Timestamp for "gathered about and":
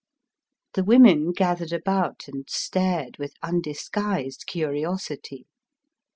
1.31-2.49